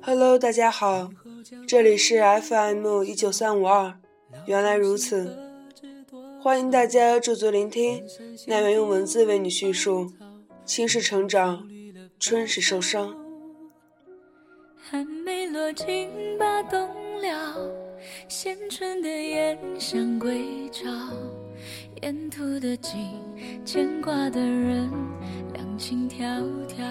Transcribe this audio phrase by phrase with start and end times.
[0.00, 1.10] Hello，大家好，
[1.66, 3.94] 这里是 FM 一九三五二，
[4.46, 5.36] 原来如此，
[6.42, 8.04] 欢迎大家驻足聆听，
[8.48, 10.12] 奈愿用文字为你叙述，
[10.64, 11.68] 青是成长，
[12.18, 13.16] 春是受伤。
[14.76, 16.88] 还没落尽吧，冬
[17.24, 17.56] 了，
[18.28, 20.86] 现春的烟香归巢，
[22.02, 23.18] 沿途的景，
[23.64, 24.90] 牵挂的人，
[25.54, 26.84] 两情迢迢。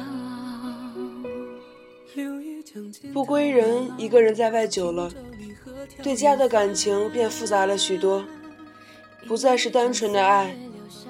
[3.13, 5.11] 不归人，一个人在外久了，
[6.01, 8.25] 对家的感情变复杂了许多，
[9.27, 10.55] 不再是单纯的爱，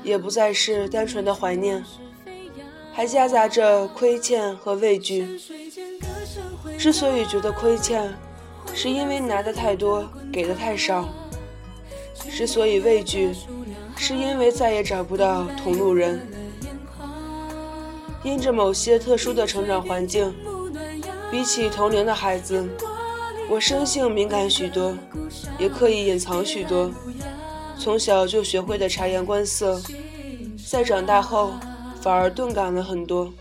[0.04, 1.82] 也不再是单纯的怀念，
[2.92, 5.40] 还夹杂着亏欠和畏惧。
[6.78, 8.14] 之所以觉得亏欠，
[8.74, 11.06] 是因为拿的太多，给的太少；
[12.30, 13.34] 之所以畏惧，
[13.96, 16.28] 是因为再也找不到同路人。
[18.24, 20.34] 因着某些特殊的成长环境。
[21.30, 22.70] 比起同龄的孩子，
[23.50, 24.96] 我生性敏感许多，
[25.58, 26.92] 也刻意隐藏许多。
[27.76, 29.82] 从小就学会的察言观色，
[30.64, 31.54] 在长大后
[32.00, 33.34] 反而钝感了很多，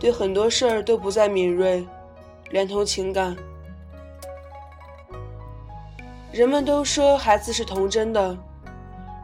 [0.00, 1.84] 对很多事儿都不再敏锐，
[2.50, 3.36] 连同情感。
[6.32, 8.36] 人们都说孩子是童真的，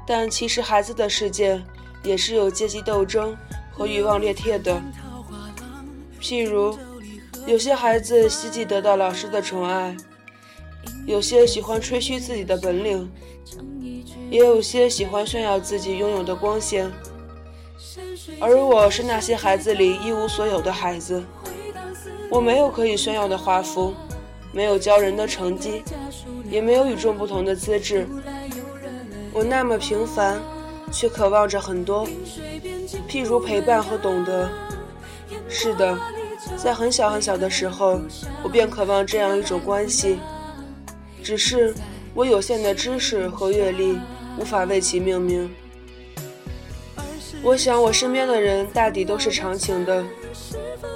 [0.07, 1.63] 但其实孩子的世界
[2.03, 3.37] 也是有阶级斗争
[3.73, 4.81] 和欲望裂贴的，
[6.21, 6.77] 譬如。
[7.47, 9.95] 有些孩子希冀得到老师的宠爱，
[11.05, 13.13] 有些喜欢吹嘘自己的本领，
[14.31, 16.91] 也有些喜欢炫耀自己拥有的光鲜。
[18.41, 21.23] 而我是那些孩子里一无所有的孩子，
[22.31, 23.93] 我没有可以炫耀的华服，
[24.55, 25.83] 没有骄人的成绩，
[26.49, 28.07] 也没有与众不同的资质。
[29.33, 30.41] 我那么平凡，
[30.93, 32.07] 却渴望着很多，
[33.09, 34.49] 譬如陪伴和懂得。
[35.49, 35.99] 是的。
[36.57, 38.01] 在很小很小的时候，
[38.43, 40.19] 我便渴望这样一种关系，
[41.23, 41.75] 只是
[42.15, 43.99] 我有限的知识和阅历
[44.39, 45.51] 无法为其命名。
[47.43, 50.05] 我想，我身边的人大抵都是长情的，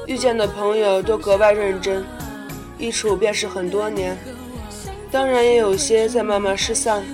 [0.06, 2.04] 遇见的朋友都格外认真，
[2.78, 4.16] 一处便是很多年。
[5.10, 7.04] 当然，也有些在慢慢失散。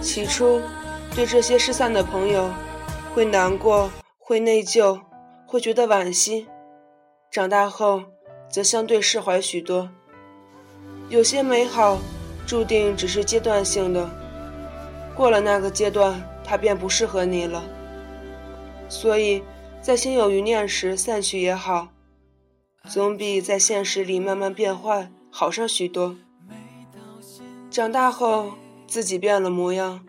[0.00, 0.60] 起初，
[1.14, 2.50] 对这些失散的朋友，
[3.14, 5.00] 会难过，会内疚，
[5.46, 6.46] 会觉得惋惜。
[7.30, 8.02] 长大后，
[8.48, 9.88] 则相对释怀许多。
[11.08, 11.98] 有些美好，
[12.46, 14.08] 注定只是阶段性的，
[15.16, 17.64] 过了那个阶段，它便不适合你了。
[18.88, 19.42] 所以，
[19.80, 21.88] 在心有余念时散去也好，
[22.88, 26.16] 总比在现实里慢慢变坏好上许多。
[27.70, 28.52] 长大后，
[28.86, 30.04] 自己变了模样，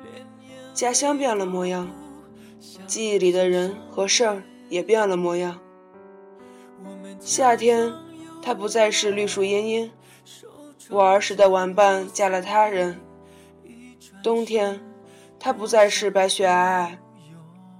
[0.74, 1.90] 家乡变了模样，
[2.85, 5.59] 记忆里的人和事儿也变了模样。
[7.19, 7.94] 夏天，
[8.41, 9.91] 他不再是绿树茵茵，
[10.90, 13.00] 我儿时的玩伴嫁了他人。
[14.22, 14.81] 冬天，
[15.40, 16.97] 他不再是白雪皑皑，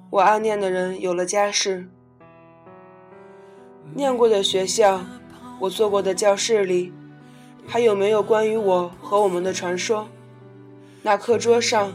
[0.10, 1.90] 我暗恋的人有了家室。
[3.94, 5.02] 念过的学校，
[5.60, 6.92] 我坐过的教室里，
[7.68, 10.08] 还有没有关于我和我们的传说？
[11.02, 11.94] 那课桌上，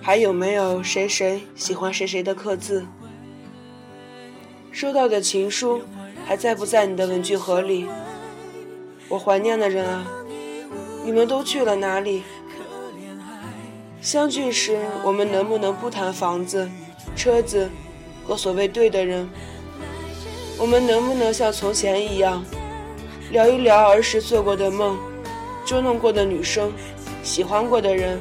[0.00, 2.86] 还有没有谁谁喜欢谁谁的刻字？
[4.70, 5.82] 收到的情书。
[6.24, 7.84] 还在不在你的文具盒里？
[9.08, 10.06] 我怀念的人啊，
[11.04, 12.22] 你们都去了哪里？
[14.00, 16.70] 相聚时，我们能不能不谈房子、
[17.16, 17.68] 车子
[18.24, 19.28] 和所谓对的人？
[20.62, 22.44] 我们能不能像从前一样，
[23.32, 24.96] 聊一聊儿时做过的梦、
[25.66, 26.72] 捉弄过的女生、
[27.24, 28.20] 喜欢过的人？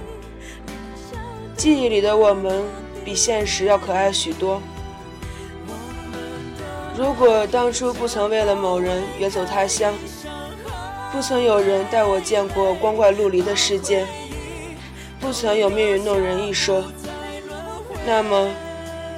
[1.55, 2.63] 记忆里的我们，
[3.05, 4.59] 比现实要可爱许多。
[6.97, 9.93] 如果当初不曾为了某人远走他乡，
[11.11, 14.03] 不曾有人带我见过光怪陆离的世界，
[15.19, 16.83] 不曾有命运弄人一说，
[18.03, 18.49] 那么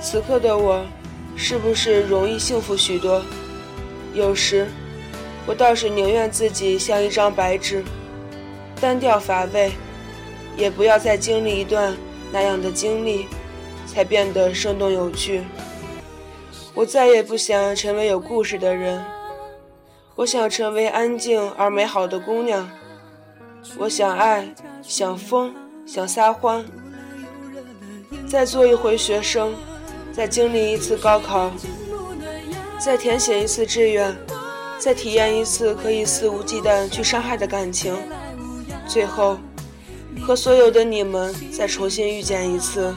[0.01, 0.85] 此刻的我
[1.35, 3.21] 是不是容易幸福许多？
[4.13, 4.67] 有时
[5.45, 7.83] 我倒是宁愿自己像一张白纸，
[8.79, 9.71] 单调乏味，
[10.55, 11.95] 也不要再经历一段
[12.31, 13.25] 那样的经历，
[13.87, 15.41] 才变得生动有趣。
[16.73, 19.03] 我再也不想成为有故事的人，
[20.15, 22.69] 我想成为安静而美好的姑娘。
[23.77, 25.53] 我想爱，想疯，
[25.85, 26.63] 想撒欢。
[28.27, 29.53] 再做一回学生，
[30.13, 31.51] 再经历一次高考
[32.79, 34.15] 再填写一次志愿
[34.77, 37.95] 再体验一次可以肆无忌惮去伤害的感情。
[38.87, 39.37] 最后
[40.21, 42.93] 和所有的你们再重新遇见一次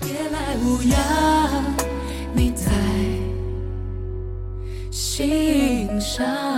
[0.00, 1.64] 别来无恙
[2.34, 2.72] 你在
[4.90, 6.57] 心上。